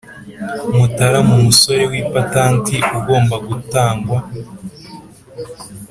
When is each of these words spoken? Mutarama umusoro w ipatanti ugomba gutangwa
Mutarama 0.77 1.31
umusoro 1.39 1.81
w 1.91 1.93
ipatanti 2.01 2.77
ugomba 2.97 3.35
gutangwa 3.47 4.17